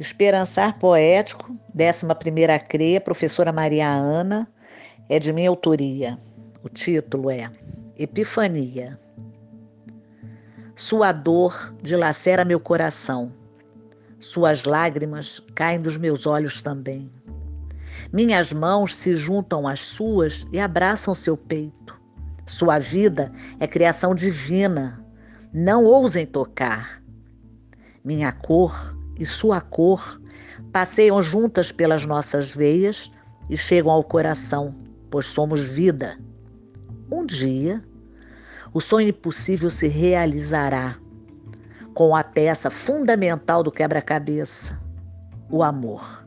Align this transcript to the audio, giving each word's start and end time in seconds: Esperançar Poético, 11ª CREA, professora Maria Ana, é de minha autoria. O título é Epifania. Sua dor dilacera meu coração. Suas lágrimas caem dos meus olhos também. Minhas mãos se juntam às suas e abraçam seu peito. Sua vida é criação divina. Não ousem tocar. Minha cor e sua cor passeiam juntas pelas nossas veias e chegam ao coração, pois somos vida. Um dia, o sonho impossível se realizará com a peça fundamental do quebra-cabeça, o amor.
Esperançar 0.00 0.78
Poético, 0.78 1.52
11ª 1.76 2.58
CREA, 2.66 2.98
professora 3.02 3.52
Maria 3.52 3.86
Ana, 3.86 4.50
é 5.10 5.18
de 5.18 5.30
minha 5.30 5.50
autoria. 5.50 6.16
O 6.62 6.70
título 6.70 7.28
é 7.28 7.50
Epifania. 7.98 8.98
Sua 10.74 11.12
dor 11.12 11.74
dilacera 11.82 12.46
meu 12.46 12.58
coração. 12.58 13.30
Suas 14.18 14.64
lágrimas 14.64 15.38
caem 15.54 15.78
dos 15.78 15.98
meus 15.98 16.26
olhos 16.26 16.62
também. 16.62 17.10
Minhas 18.10 18.54
mãos 18.54 18.96
se 18.96 19.12
juntam 19.12 19.68
às 19.68 19.80
suas 19.80 20.48
e 20.50 20.58
abraçam 20.58 21.12
seu 21.12 21.36
peito. 21.36 22.00
Sua 22.46 22.78
vida 22.78 23.30
é 23.58 23.66
criação 23.66 24.14
divina. 24.14 25.04
Não 25.52 25.84
ousem 25.84 26.24
tocar. 26.24 27.02
Minha 28.02 28.32
cor 28.32 28.98
e 29.20 29.26
sua 29.26 29.60
cor 29.60 30.20
passeiam 30.72 31.20
juntas 31.20 31.70
pelas 31.70 32.06
nossas 32.06 32.50
veias 32.50 33.12
e 33.50 33.56
chegam 33.56 33.92
ao 33.92 34.02
coração, 34.02 34.72
pois 35.10 35.28
somos 35.28 35.62
vida. 35.62 36.18
Um 37.12 37.26
dia, 37.26 37.84
o 38.72 38.80
sonho 38.80 39.08
impossível 39.08 39.68
se 39.68 39.88
realizará 39.88 40.96
com 41.92 42.16
a 42.16 42.24
peça 42.24 42.70
fundamental 42.70 43.62
do 43.62 43.70
quebra-cabeça, 43.70 44.80
o 45.50 45.62
amor. 45.62 46.26